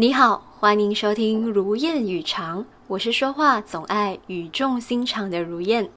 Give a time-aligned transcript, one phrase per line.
[0.00, 5.90] 你好，欢迎收听《如燕语长》，我是说话总爱语重心长的如燕。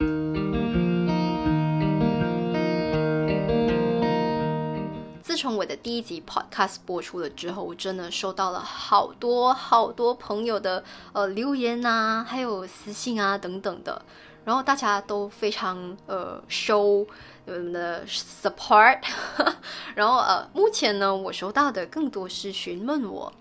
[5.22, 14.04] 自从我的第一集 Podcast 播出了之后，我真的收到了好多好多朋友的呃留言啊，还有私信啊等等的，
[14.44, 17.06] 然后大家都非常呃 show
[17.46, 18.98] 我们的 support，
[19.94, 23.32] 然后呃目前呢，我收到的更多是询问我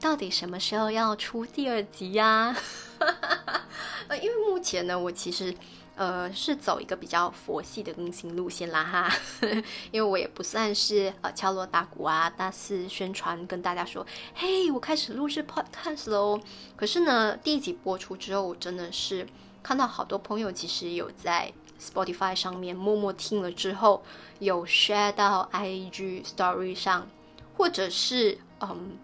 [0.00, 2.56] 到底什么时候要出第二集呀？
[4.08, 5.54] 呃，因为目前呢，我其实。
[5.98, 9.12] 呃，是走一个比较佛系的更新路线啦哈，
[9.90, 16.40] 因为我也不算是呃敲锣打鼓啊，大肆宣传跟大家说，嘿，我开始录制 podcast 喽。
[16.76, 19.26] 可是呢，第一集播出之后，我真的是
[19.60, 24.04] 看到好多朋友其实有在 Spotify 上面默默听了之后，
[24.38, 27.08] 有 share 到 IG Story 上，
[27.56, 28.96] 或者是嗯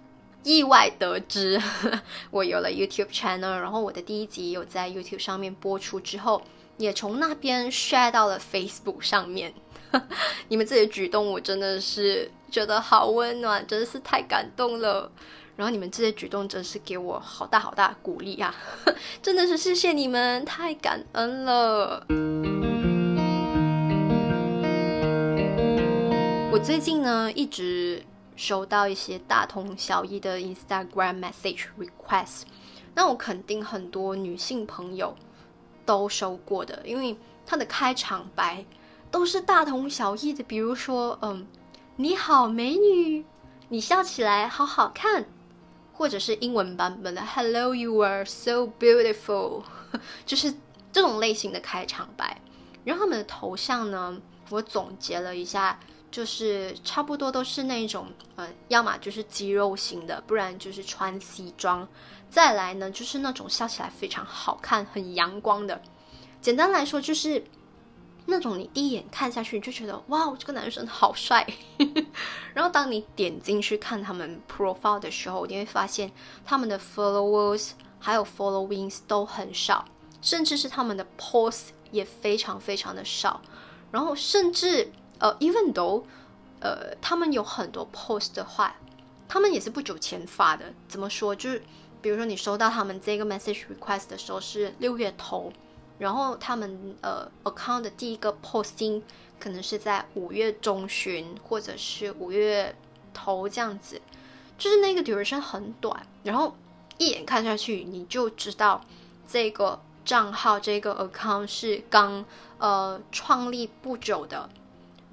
[0.45, 1.61] 意外得知
[2.31, 6.41] 我有了 YouTube channel，然后我的第一集有在 YouTube 上面播出之后。
[6.77, 9.55] 也从那边 share 到了 Facebook 上面，
[10.51, 15.09] 你们这些举动我真的是觉得好温暖，真的是太感动了。
[15.55, 18.53] 然后你们这些举动真是给我好大好大鼓励啊！
[19.23, 22.05] 真的是谢谢你们，太感恩了。
[26.51, 28.03] 我最近呢一直
[28.37, 32.43] 收到一些大同小异的 Instagram message request，
[32.95, 35.17] 那我肯定很多女性朋友。
[35.87, 38.65] 都收过的，因为它的开场白
[39.11, 40.43] 都是大同小异的。
[40.43, 41.47] 比如说，嗯，
[41.97, 43.23] 你好，美女，
[43.69, 45.27] 你笑起来好好看，
[45.93, 49.63] 或者是英文版本的 Hello, you are so beautiful，
[50.25, 50.55] 就是
[50.91, 52.41] 这种类型的开场白。
[52.83, 55.79] 然后他们的头像呢，我总结了一下，
[56.15, 61.89] 就是差不多都是那种，呃，要么就是肌肉型的，不然就是穿西装。
[62.31, 65.83] 再来呢，就是那种笑起来非常好看、很阳光的。
[66.41, 67.43] 简单来说，就是
[68.27, 71.45] 那种你第一眼看下去你就觉得哇，这个男生好帅。
[72.55, 76.13] 然后当你点进去看他们 profile 的时候，你会发现
[76.45, 79.85] 他们的 followers 还有 followings 都很少，
[80.23, 83.43] 甚至是他们的 post 也非常非常的少。
[83.91, 84.93] 然后甚至
[85.25, 86.05] 呃，even though
[86.61, 88.77] 呃，他们有很多 post 的话，
[89.27, 90.75] 他们也是不久前发的。
[90.87, 91.35] 怎么说？
[91.35, 91.63] 就是。
[92.05, 95.51] 比如说，你收到他们这个 message request 的时候是六月头，
[95.99, 99.01] 然后他们呃 account 的第一个 posting
[99.41, 102.77] 可能是在五月中旬或者是五月
[103.15, 103.99] 头这样子，
[104.59, 106.55] 就是那个 duration 很短，然后
[106.99, 108.85] 一眼看下去你就知道
[109.27, 112.23] 这个账号这个 account 是刚
[112.59, 114.51] 呃创立不久的，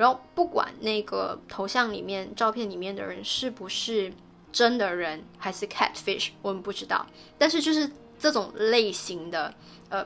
[0.01, 4.11] 然后不管那个头像里面照片里面的人是不是。
[4.53, 7.07] 真的人还是 catfish，我们不知道。
[7.37, 7.89] 但是就是
[8.19, 9.53] 这种类型的
[9.87, 10.05] 呃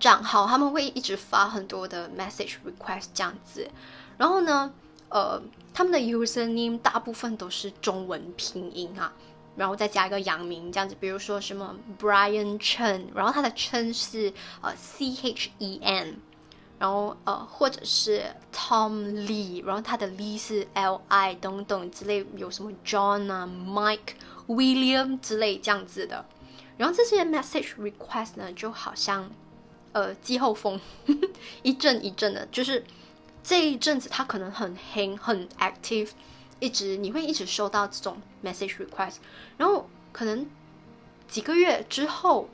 [0.00, 3.70] 账号，他们会一直发很多的 message request 这样子。
[4.16, 4.72] 然后呢，
[5.10, 5.42] 呃，
[5.74, 9.12] 他们的 username 大部分都是中文拼音啊，
[9.54, 10.96] 然后再加一个洋名这样子。
[10.98, 16.16] 比如说什么 Brian Chen，然后他的 Chen 是呃 C H E N。
[16.82, 24.14] 然后呃，或者是 Tom Lee，然后他的 Lee 是 L I 等等之类，有什么 John 啊、Mike、
[24.48, 26.24] William 之类这样子的。
[26.76, 29.30] 然后这些 message request 呢，就好像
[29.92, 30.76] 呃季候风
[31.06, 31.28] 呵呵，
[31.62, 32.84] 一阵一阵的，就是
[33.44, 36.10] 这一阵子他可能很黑、很 active，
[36.58, 39.18] 一直你会一直收到这种 message request。
[39.56, 40.44] 然后可能
[41.28, 42.48] 几个月之后，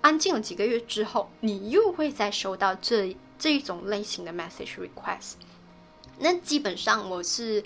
[0.00, 3.16] 安静了几个月之后，你又会再收到这。
[3.38, 5.34] 这一种类型的 message request，
[6.18, 7.62] 那基本上我是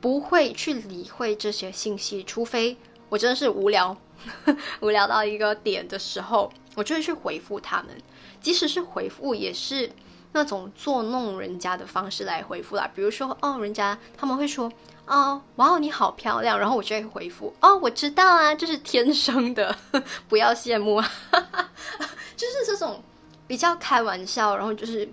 [0.00, 2.76] 不会去理会这些信息，除非
[3.10, 3.94] 我真的是无聊，
[4.80, 7.88] 无聊到一个点的时候，我就会去回复他们。
[8.40, 9.92] 即使是回复，也是
[10.32, 12.90] 那种作弄人家的方式来回复啦。
[12.94, 14.72] 比如说，哦，人家他们会说，
[15.04, 19.76] 哦，哇哦，你好漂亮，然后我就会回复，哦，我知道啊，这是天生的，
[20.30, 21.12] 不要羡慕啊，
[22.34, 23.02] 就是这种。
[23.50, 25.08] 比较开玩笑，然后就是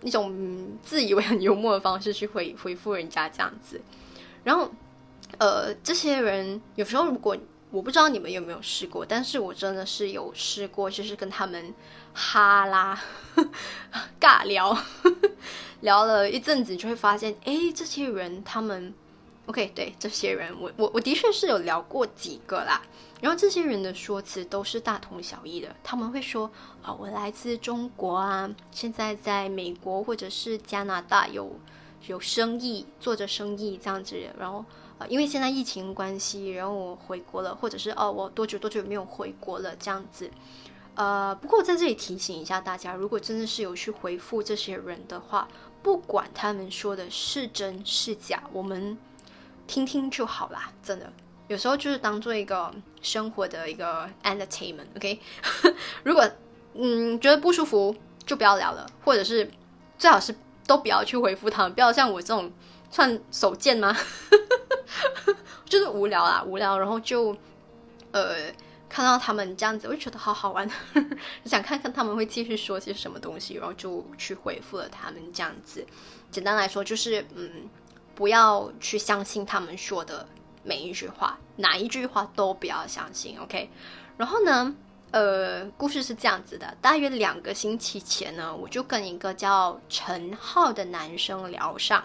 [0.00, 0.34] 一种
[0.82, 3.78] 自以为很幽默的方式去回回复人家这样子，
[4.42, 4.70] 然后
[5.36, 7.36] 呃，这些人有时候如果
[7.70, 11.74] 我不知道你们有没有试过，但是我真的是有试过，就是跟他们
[12.14, 12.98] 哈拉
[14.18, 14.74] 尬聊，
[15.82, 18.94] 聊了一阵子，就会发现，哎，这些人他们。
[19.46, 22.82] OK，对这些人，我我我的确是有聊过几个啦。
[23.20, 26.50] 然后这些人的说辞都是大同小异的，他们会说
[26.82, 31.58] 啊，我来自中国啊，现在在美国或者是加拿大有
[32.08, 34.20] 有生意，做着生意这样子。
[34.38, 34.64] 然后
[34.98, 40.30] 呃，因为现在疫情关系，然后我回国了，或者是哦，我多久多久没有回国了这样子。
[40.94, 45.46] 呃，不过在这里提醒一下大家，如果真的是有去回复这些人的话，
[45.82, 48.98] 不管他们说的是真是假，我们
[49.66, 51.12] 听听就好啦，真的。
[51.48, 55.20] 有时候就是当做一个生活的一个 entertainment，OK？
[56.02, 56.28] 如果
[56.74, 59.50] 嗯觉得不舒服，就不要聊了，或者是
[59.98, 60.34] 最好是
[60.66, 62.50] 都不要去回复他们，不要像我这种
[62.90, 63.96] 算手贱吗？
[65.64, 67.36] 就是无聊啊，无聊，然后就
[68.12, 68.52] 呃。
[68.88, 70.66] 看到他们这样子，我就觉得好好玩，
[71.44, 75.84] 想看看他们会继续说些什么东西，然后就去回复了他们这样子。
[76.30, 77.68] 简单来说，就是嗯，
[78.16, 80.26] 不要去相信他们说的
[80.64, 83.70] 每一句话，哪一句话都不要相信，OK？
[84.16, 84.74] 然后呢，
[85.12, 92.02] 呃，故事是这样子的，大约两个星期前呢，我就跟一个叫陈浩的男生聊上，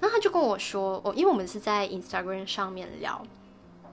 [0.00, 3.24] 那他就跟我说，哦，因为我们是在 Instagram 上面聊，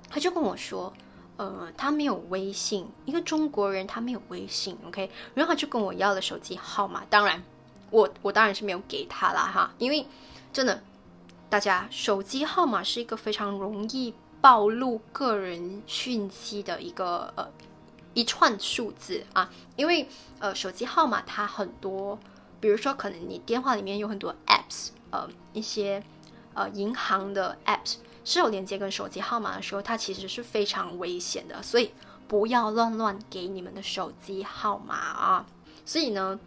[0.10, 0.92] 他就跟我说。
[1.38, 7.44] 呃，他没有微信，一个中国人他没有微信，OK，然后他就跟我要了手机号码，当然，
[7.90, 10.08] 我我当然是没有给他啦哈，因为
[10.54, 10.82] 真的，
[11.50, 17.48] 大家手机号码是一个非常容易暴露个人讯息的一个呃
[18.14, 20.08] 一串数字啊，因为
[20.40, 22.18] 呃手机号码它很多，
[22.60, 26.04] 比如说可能你电话里面有很多 apps，呃一些
[26.54, 27.96] 呃银行的 apps。
[28.28, 31.92] 是有连接跟手机号码的时候，它其实是非常危险的，所以
[32.28, 35.46] 不要乱乱给你们的手机号码啊！
[35.86, 36.40] 所以呢，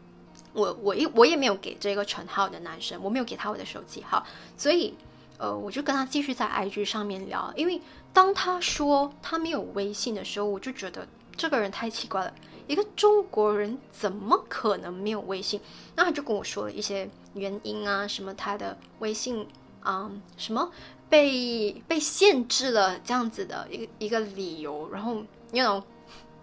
[0.53, 4.25] 我我一我也没有给这个陈浩的男生，我没有给他我的手机号，
[4.57, 4.95] 所以
[5.39, 7.53] 呃，我就跟他继续在 IG 上面聊。
[7.57, 7.81] 因为
[8.13, 11.07] 当他说他没有微信的时候，我就觉得
[11.37, 12.33] 这个人太奇怪了，
[12.67, 15.61] 一个中国人怎么可能没有微信？
[15.95, 19.47] 那他就跟我说了一些原因啊，什么他的微信
[19.83, 20.71] 啊，什么。
[21.11, 25.83] 被被限制了这样子的一个一个理由，然后那种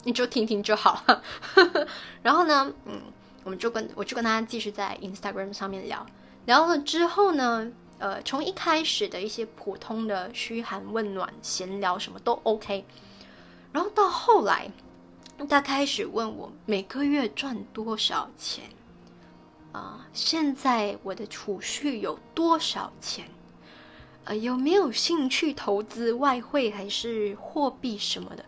[0.05, 1.21] 你就听听就好了。
[2.23, 2.99] 然后呢，嗯，
[3.45, 6.05] 我们就跟我就跟他继续在 Instagram 上面聊
[6.45, 12.83] 聊了之后呢，呃，从一开始的一些普通的嘘寒问暖、闲聊什么都 OK，
[13.71, 14.69] 然后到后来
[15.47, 18.65] 他开始问我每个月赚多少钱
[19.71, 23.25] 啊，现在我的储蓄有多少钱。
[24.23, 28.43] 呃，有没有兴趣投资外汇还是货币什么的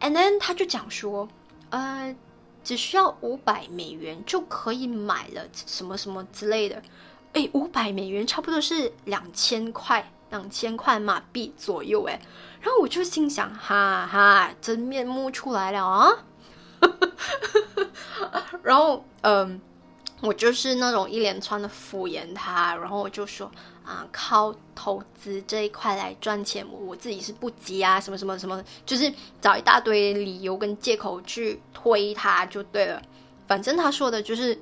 [0.00, 1.28] ？And then 他就讲说，
[1.70, 2.12] 呃，
[2.64, 6.82] 只需要五百美元就可以买了什么什么之类的。
[7.34, 12.04] 哎，五百美元差不多是两千块，两千块马币左右。
[12.04, 12.20] 哎，
[12.60, 16.10] 然后我就心想，哈哈，真面目出来了啊！
[18.62, 19.60] 然后，嗯，
[20.24, 23.50] 我就是那种一连串的敷衍他，然后我就说。
[23.84, 29.12] 啊，靠投资这一块来赚钱，我自己是不急啊，什么什么什么，就是
[29.42, 33.02] 找一大堆理由跟借口去推他就对了。
[33.46, 34.58] 反正他说的就是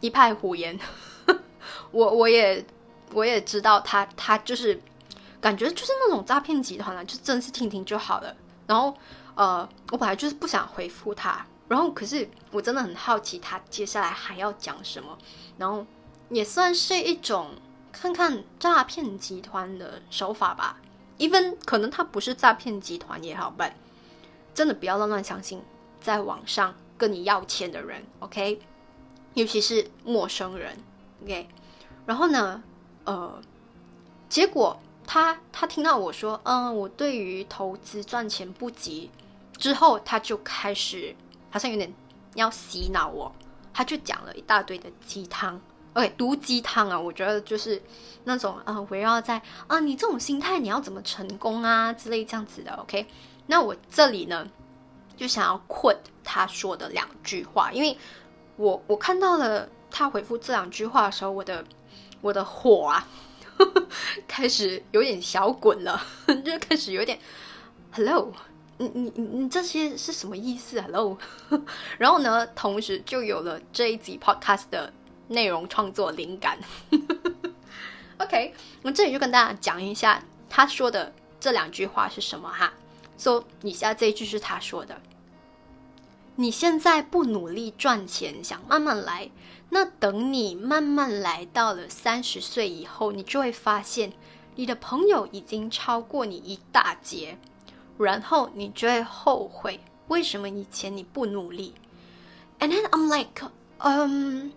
[0.00, 0.78] 一派胡言，
[1.90, 2.62] 我我也
[3.14, 4.78] 我也知道他他就是
[5.40, 8.36] 感觉就是那种诈骗集团了，就真是听听就好了。
[8.66, 8.94] 然后
[9.36, 15.16] 呃，我本来就是不想回复他，然后可是我真的很好奇他接下来还要讲什么，
[15.56, 15.86] 然后
[16.28, 17.52] 也算是一种。
[17.92, 20.80] 看看诈骗集团的手法吧
[21.18, 23.74] ，even 可能他不是诈骗集团也好办，
[24.54, 25.60] 真的不要乱乱相信
[26.00, 28.60] 在网上跟你要钱的人，OK？
[29.34, 30.78] 尤其是陌生人
[31.24, 31.48] ，OK？
[32.06, 32.62] 然后呢，
[33.02, 33.42] 呃，
[34.28, 39.10] 结果他他听到我说，嗯，我对于投资赚钱不急，
[39.58, 41.16] 之后他就开始
[41.50, 41.92] 好像有点
[42.34, 43.30] 要洗脑我，
[43.74, 45.60] 他就讲了一大堆的鸡汤。
[45.92, 47.82] OK，毒鸡汤啊，我觉得就是
[48.22, 52.72] 那种啊，围绕在啊，你这种心态你要怎么成功啊之类这样子的。
[52.74, 53.06] OK，
[53.46, 54.48] 那我这里呢
[55.16, 57.98] 就想要 quote 他说的两句话，因为
[58.56, 61.64] 我我看到了他回复这两句话的时候，我的
[62.20, 63.08] 我的火啊
[64.28, 66.00] 开始有点小滚了，
[66.44, 67.18] 就开始有点
[67.90, 68.32] Hello，
[68.80, 71.16] 你你你你这些是什么意思？Hello，
[71.98, 74.92] 然后呢，同时就有了这一集 Podcast 的。
[75.32, 76.58] 内容创作灵感，
[78.18, 82.72] OK，我这里就跟大家讲一下他说的这两句话是什么哈。
[83.16, 85.00] 说以下这一句是他说的
[86.34, 89.30] ：“你现在不努力赚钱，想慢慢来，
[89.68, 94.12] 那等你慢慢来到了三十岁以后，你就会发现
[94.56, 97.38] 你的朋友已经超过你一大截，
[98.02, 101.74] 然后你就会后悔为什么以前你不努力。”
[102.58, 104.50] And then I'm like, um.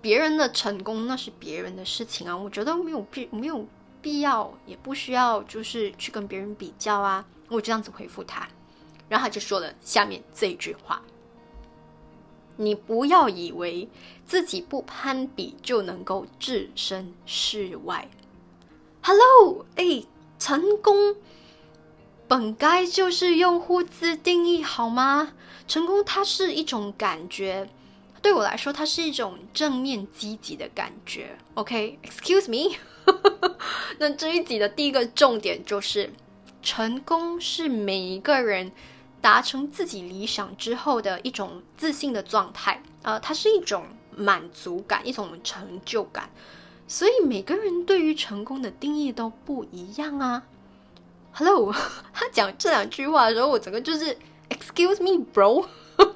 [0.00, 3.66] 别人的成功那是别人的事情啊，我觉得没有必没有
[4.02, 7.24] 必要，也不需要，就是去跟别人比较啊。
[7.48, 8.46] 我就这样子回复他，
[9.08, 11.00] 然后他就说了下面这一句话：
[12.56, 13.88] 你不要以为
[14.26, 18.06] 自己不攀比就能够置身事外。
[19.02, 20.04] Hello，哎，
[20.38, 21.16] 成功
[22.34, 25.34] 本该就是用户自定义，好吗？
[25.68, 27.68] 成功它是一种感觉。
[28.20, 31.38] 对我来说，它是一种正面积极的感觉。
[31.54, 32.74] OK，Excuse me。
[34.00, 36.12] 那这一集的第一个重点就是，
[36.60, 38.72] 成功是每一个人
[39.20, 42.82] 达成自己理想之后的一种自信的状态。
[43.02, 43.86] 呃，它是一种
[44.16, 46.28] 满足感，一种成就感。
[46.88, 50.42] 所以每个人对于成功的定义都不一样啊。
[51.36, 51.74] Hello，
[52.14, 54.16] 他讲这两句话的时候，我整个就是
[54.48, 55.66] Excuse me，bro。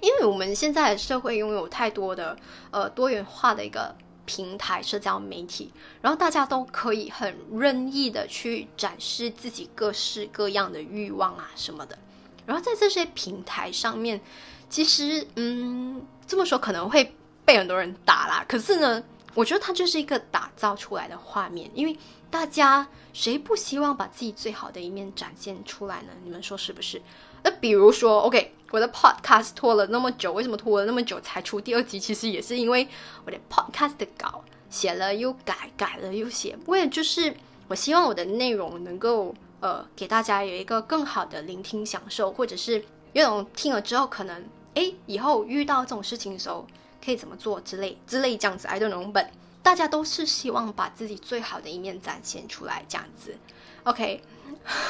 [0.00, 2.36] 因为我们现在的社会拥有太多的
[2.72, 3.94] 呃多元化的一个
[4.24, 11.96] 平台社交媒体，然后大家都可以很任意的去展示自己各式各样的欲望啊什么的，
[12.44, 14.20] 然后在这些平台上面，
[14.68, 19.00] 其实嗯这么说可能会被很多人打啦，可是呢，
[19.34, 21.96] 我觉得它就是一个打造出来的画面，因为
[22.30, 26.08] 大家谁不希望把自己最好的一面展现出来呢？
[26.24, 27.00] 你们说是不是？
[27.42, 28.54] 那比如说，OK。
[28.72, 31.98] 我的 podcast 拖了那么久，为什么拖了那么久才出第二集？
[31.98, 32.86] 其实也是因为
[33.24, 37.34] 我的 podcast 的稿写了又改，改了又写，为了就是
[37.66, 44.44] 我希望我的内容能够呃给大家有一个更好的聆听享受，或者是有种听了之后可能
[44.76, 46.64] 哎以后遇到这种事情的时候
[47.04, 48.68] 可以怎么做之类之类这样子。
[48.68, 49.30] I don't know，本
[49.62, 53.36] 大家都是希望把自己最好的一面展现出来这样子。
[53.84, 54.22] OK，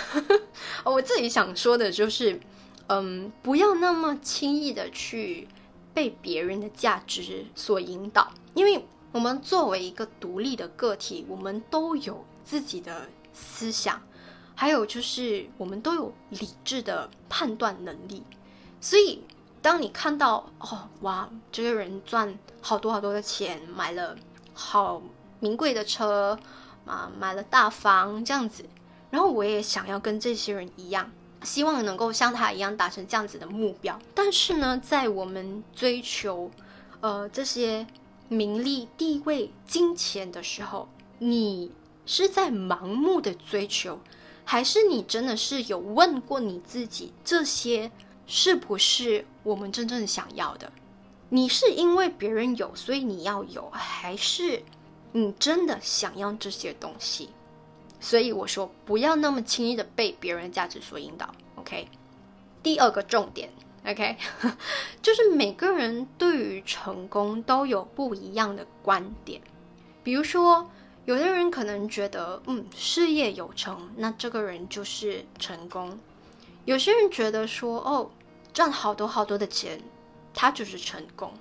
[0.85, 2.41] 我自己想说的就是。
[2.93, 5.47] 嗯，不要那么轻易的去
[5.95, 14.03] 被别人的价值所引导，因为我们作为一个独立的个体，我们都有自己的思想，
[14.57, 18.25] 还有就是我们都有理智的判断能力。
[18.81, 19.23] 所以，
[19.63, 24.17] 当你看到哦，哇，这个人赚好多好多的钱，买了
[24.55, 25.03] 好
[25.39, 26.39] 名贵的车
[26.87, 28.65] 啊，买了大房这样子，
[29.11, 31.11] 然后我也想要跟这些人一样。
[31.43, 36.51] 希望能够像他一样达成这样子的目标，但是呢，在我们追求
[37.01, 37.87] 呃这些
[38.29, 40.87] 名利、地位、金钱的时候，
[41.19, 41.73] 你
[42.05, 44.01] 是在盲目的追求，
[44.45, 47.91] 还是你真的是有问过你自己，这些
[48.33, 50.73] 是不是我们真正想要的？
[51.31, 54.63] 你是因为别人有，所以你要有，还是
[55.11, 57.31] 你真的想要这些东西？
[57.99, 61.29] 所以我说，不要那么轻易的被别人的价值所引导。
[61.57, 61.89] OK，
[62.63, 63.51] 第二个重点
[63.85, 64.17] ，OK，
[65.03, 69.43] 就是每个人对于成功都有不一样的观点。
[70.05, 70.71] 比如说，
[71.05, 75.91] 有的人可能觉得，嗯，事业有成，那这个人就是成功；
[76.65, 78.11] 有些人觉得说，哦，
[78.61, 79.81] 赚好多好多的钱，
[80.35, 81.33] 他就是成功。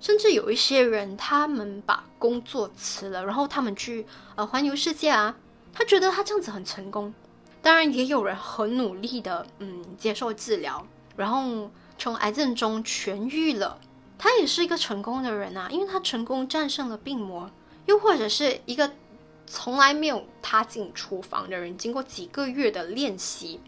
[0.00, 5.36] 甚至有一些人，他们把工作辞了，然后他们去呃环游世界啊。
[5.72, 7.14] 他觉得他这样子很成功，
[7.62, 13.78] 当然也有人很努力的，嗯，接受治疗，然后从癌症中痊愈了，
[14.18, 17.48] 他也是一个成功的人啊，因为他成功战胜了病魔。
[17.86, 18.90] 又或者是一个
[19.46, 23.60] 从来没有踏进厨房的人，经过几个月的练习，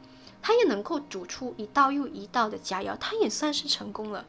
[0.47, 4.25] 他也能够煮出一道又一道的佳肴，他也算是成功了。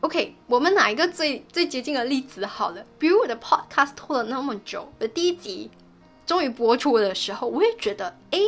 [0.00, 2.82] OK，我们哪一个最最接近的例子好了？
[2.98, 5.70] 比如我的 Podcast 拖了那么久，我的第一集。
[6.24, 8.38] 终于播出的时候，我也觉得，哎，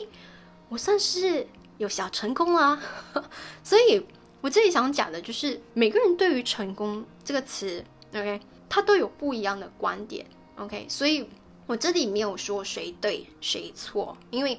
[0.71, 2.81] 我算是有小成功啦。
[3.63, 4.07] 所以，
[4.41, 8.41] 我这里想讲的就是，每个人对于成功这个词，OK，
[8.71, 10.25] 他都有不一样的观点
[10.57, 10.87] ，OK。
[10.89, 11.29] 所以
[11.67, 14.59] 我这里没有说谁对谁错，因为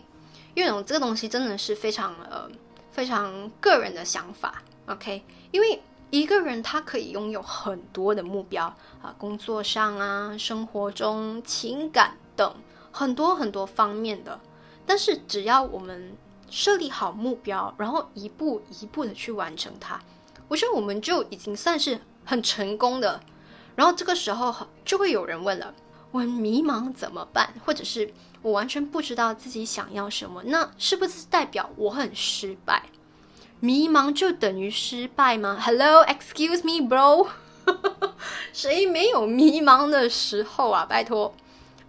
[0.53, 2.49] 因为这个东西真的是非常呃
[2.91, 5.23] 非常个人的想法，OK。
[5.51, 8.65] 因为一个人他可以拥有很多的目标
[9.01, 12.55] 啊，工作上啊，生活中、情感等。
[12.95, 14.39] 很多很多方面的，
[14.85, 16.15] 但是只要我们
[16.47, 19.99] 设立好目标，然后一步一步的去完成它，
[20.47, 23.19] 我觉得我们就已经算是很成功的。
[23.75, 24.55] 然后这个时候
[24.85, 25.73] 就会有人问了：
[26.11, 27.55] 我迷茫怎么办？
[27.65, 28.13] 或者是
[28.43, 30.43] 我完全不知道自己想要什么？
[30.45, 32.83] 那是不是代表我很失败？
[33.59, 37.27] 迷茫就等于失败吗？Hello，excuse me，bro，
[38.53, 40.85] 谁没有迷茫的时候啊？
[40.85, 41.33] 拜托，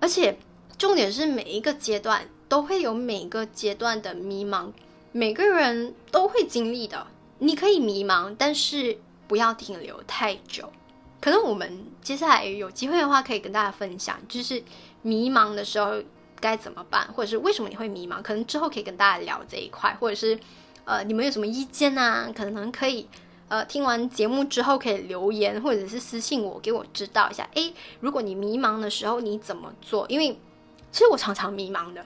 [0.00, 0.38] 而且。
[0.76, 4.72] 重点是每一个阶段都会有每个阶段的迷茫，
[5.12, 7.06] 每个人都会经历的。
[7.38, 10.72] 你可以迷茫，但是不要停留太久。
[11.20, 14.64] 可能我们接下来有机会的话，可以跟大家分享，就是
[15.02, 16.02] 迷茫的时候
[16.40, 18.22] 该怎么办，或者是为什么你会迷茫？
[18.22, 20.38] 可能之后可以跟大家聊这一块，或者是
[20.84, 22.30] 呃，你们有什么意见啊？
[22.34, 23.08] 可能可以
[23.48, 27.48] 呃，听完节目之后可以留言，或者是私信我，给我知道一下。
[27.54, 30.06] 诶，如果你迷茫的时候你怎么做？
[30.08, 30.38] 因为
[30.90, 32.04] 其实我常常迷茫的。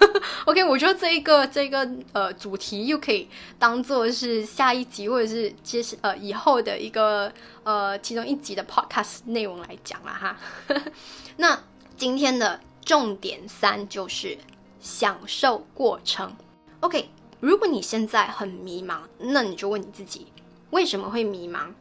[0.44, 3.26] OK，我觉得这一个这个呃主题又可以
[3.58, 7.32] 当做是下一集或者是接呃以后的一个
[7.62, 10.36] 呃其中一集的 Podcast 内容来讲了哈。
[11.38, 11.58] 那
[11.96, 14.38] 今天的重点三就是
[14.80, 16.34] 享受过程。
[16.80, 17.10] OK，
[17.40, 20.26] 如果你现在很迷茫，那你就问你自己
[20.70, 21.72] 为什么会迷茫？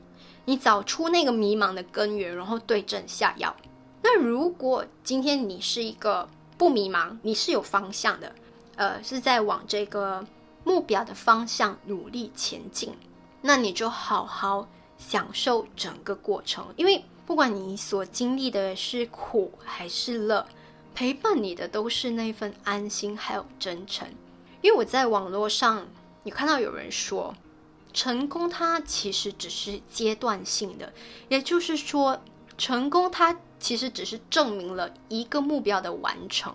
[0.45, 3.55] 你找出那个迷茫的根源，然后对症下药。
[4.01, 6.27] 那如果今天你是一个
[6.57, 8.33] 不迷茫，你是有方向的，
[8.75, 10.25] 呃，是在往这个
[10.63, 12.93] 目标的方向努力前进。
[13.41, 20.45] 那你就好好享受整个过程，因为不管你所经历的是苦还是乐，
[20.99, 24.05] 陪伴你的都是那份安心还有真诚。
[24.61, 25.87] 因为我在网络上，
[26.23, 27.33] 你看到有人说，
[27.93, 30.91] 成功它其实只是阶段性的，
[31.29, 32.19] 也就是说，
[32.57, 33.39] 成功它。
[33.61, 36.53] 其实只是证明了一个目标的完成，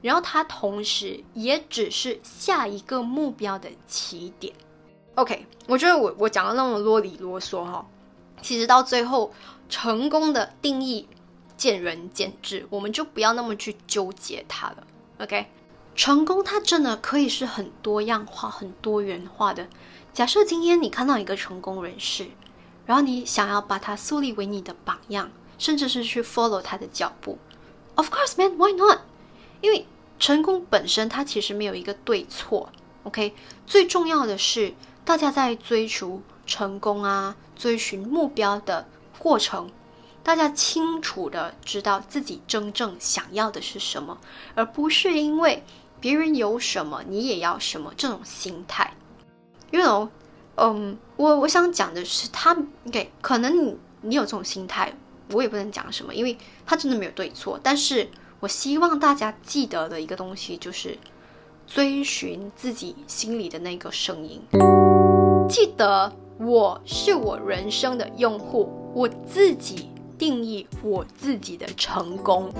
[0.00, 4.54] 然后它同时也只是下一个目标的起点。
[5.14, 7.86] OK，我觉得我我讲的那么啰里啰嗦哈，
[8.40, 9.32] 其实到最后
[9.68, 11.06] 成功的定义
[11.60, 14.86] 见仁见智，我们就不要那么去纠结它了。
[15.18, 15.48] OK，
[15.94, 19.68] 成功它真的可以是很多样化、很多元化的。
[20.14, 22.28] 假设今天你看到一个成功人士，
[22.86, 25.30] 然后你想要把他树立为你的榜样。
[25.58, 27.36] 甚至是去 follow 他的脚步
[27.94, 29.00] ，Of course, man, why not？
[29.60, 29.84] 因为
[30.18, 32.70] 成功本身它其实没有一个对错
[33.04, 33.34] ，OK？
[33.66, 34.72] 最重要的是
[35.04, 38.86] 大家在追求成功啊、追寻目标的
[39.18, 39.70] 过程，
[40.22, 44.18] 大家清楚的知道自己真正想要的是什么，
[44.54, 45.62] 而不是因为
[46.00, 48.94] 别人有什么你也要什么这种心态。
[49.70, 50.08] You know，
[50.56, 53.12] 嗯，我我想讲的是，他 OK？
[53.20, 54.92] 可能你你有这种心态。
[55.32, 57.56] 我也不能讲什么，因为他真的没有对错。
[57.62, 60.98] 但是我希望大家记得的一个东西就是
[61.68, 64.42] 追寻自己心里的那个声音。
[65.48, 69.88] 记得我是我人生的用户，我自己
[70.20, 72.52] 定义我自己的成功。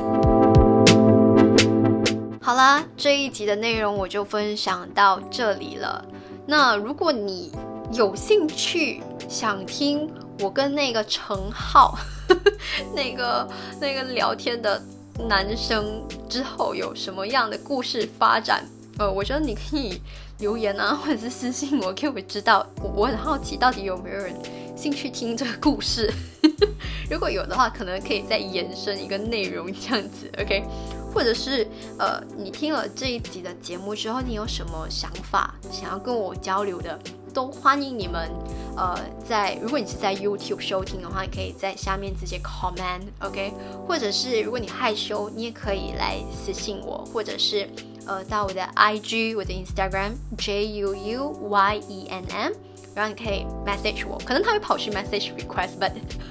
[2.41, 6.03] 好啦，这一集的内容我就分享到这里了。
[6.47, 7.53] 那如果你
[7.93, 11.99] 有兴趣想听我跟那个陈浩。
[12.95, 13.47] 那个
[13.81, 14.81] 那个聊天的
[15.29, 18.65] 男生之后有什么样的故事发展？
[18.99, 20.01] 呃，我觉得你可以
[20.39, 22.65] 留言啊，或者是私信我，给我知道。
[22.81, 24.33] 我我很好奇，到底有没有人
[24.81, 26.11] 兴趣听这个故事？
[27.11, 30.65] 如果有的话，可能可以再延伸一个内容这样子，OK？
[31.13, 36.99] 或者是呃，你听了这一集的节目之后，你有什么想法想要跟我交流的？
[37.35, 38.31] 都欢迎你们，
[38.75, 43.53] 呃，在如果你是在 YouTube 收听的话，可以在下面直接 comment，OK？
[43.87, 47.69] 或者是如果你害羞，你也可以来私信我，或者是
[48.07, 52.53] 呃到我的 IG，我的 Instagram J U U Y E N M，
[53.01, 55.91] 然后你可以 message 我，可能他会跑去 message request，but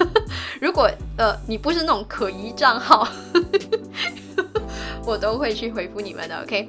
[0.62, 3.08] 如果呃你不是那种可疑账号，
[5.04, 6.68] 我都会去回复你们的，OK？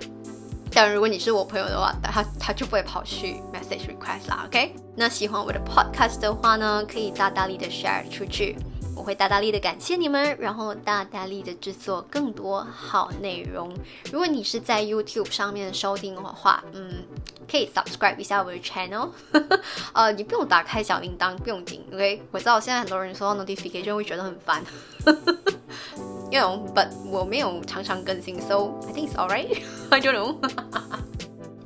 [0.72, 4.74] 但如果你是我朋友的话，他他就不会跑去 message request 啦，OK？
[4.96, 8.56] 那喜欢我的 podcast 的话呢，可以大大力的 share 出去，
[9.00, 13.74] 我会大大力的感谢你们，然后大大力的制作更多好内容。
[14.12, 17.02] 如果你是在 YouTube 上面收听的话，嗯，
[17.50, 19.08] 可以 subscribe 一下我的 channel，
[19.94, 22.22] 呃，你不用打开小铃铛，不用紧，OK？
[22.30, 24.62] 我知道现在很多人收到 notification 会觉得很烦。
[26.30, 29.62] You know, but 我没有常常更新，so I think it's alright.
[29.88, 30.36] I don't know.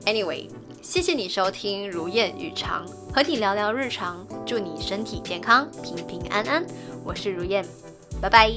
[0.07, 0.49] Anyway，
[0.81, 6.67] 谢谢你收听如燕日常，和你聊聊日常，祝你身体健康，平平安安。
[7.05, 7.65] 我是如燕，
[8.21, 8.51] 拜拜。